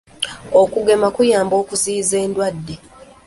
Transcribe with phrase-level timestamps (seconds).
[0.61, 2.75] Okugema kuyamba okuziyiza endwadde.